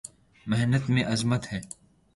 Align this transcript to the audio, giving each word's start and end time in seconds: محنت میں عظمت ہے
محنت 0.45 0.89
میں 0.89 1.03
عظمت 1.05 1.53
ہے 1.53 1.59